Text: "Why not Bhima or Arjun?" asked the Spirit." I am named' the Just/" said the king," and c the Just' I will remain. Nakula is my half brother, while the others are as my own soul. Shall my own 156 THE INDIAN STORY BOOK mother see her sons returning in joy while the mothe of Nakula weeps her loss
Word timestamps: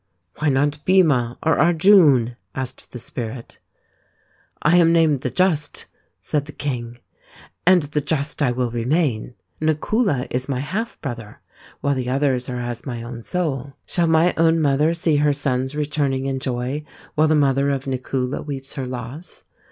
"Why 0.39 0.49
not 0.49 0.83
Bhima 0.83 1.37
or 1.43 1.59
Arjun?" 1.59 2.35
asked 2.55 2.91
the 2.91 2.97
Spirit." 2.97 3.59
I 4.63 4.77
am 4.77 4.91
named' 4.91 5.21
the 5.21 5.29
Just/" 5.29 5.85
said 6.29 6.45
the 6.45 6.51
king," 6.51 6.97
and 7.67 7.83
c 7.83 7.89
the 7.91 8.01
Just' 8.01 8.41
I 8.41 8.49
will 8.49 8.71
remain. 8.71 9.35
Nakula 9.61 10.25
is 10.31 10.49
my 10.49 10.57
half 10.59 10.99
brother, 11.01 11.39
while 11.81 11.93
the 11.93 12.09
others 12.09 12.49
are 12.49 12.59
as 12.61 12.83
my 12.83 13.03
own 13.03 13.21
soul. 13.21 13.73
Shall 13.85 14.07
my 14.07 14.33
own 14.37 14.63
156 14.63 15.03
THE 15.03 15.11
INDIAN 15.11 15.19
STORY 15.19 15.19
BOOK 15.19 15.25
mother 15.27 15.35
see 15.35 15.47
her 15.47 15.51
sons 15.51 15.75
returning 15.75 16.25
in 16.25 16.39
joy 16.39 16.83
while 17.13 17.27
the 17.27 17.35
mothe 17.35 17.59
of 17.75 17.85
Nakula 17.85 18.43
weeps 18.43 18.73
her 18.73 18.87
loss 18.87 19.43